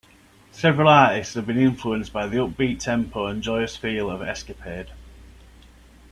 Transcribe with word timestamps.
Several 0.51 0.87
artists 0.87 1.35
have 1.35 1.45
been 1.45 1.59
influenced 1.59 2.11
by 2.11 2.25
the 2.25 2.37
upbeat 2.37 2.79
tempo 2.79 3.27
and 3.27 3.43
joyous 3.43 3.75
feel 3.75 4.09
of 4.09 4.23
"Escapade". 4.23 4.87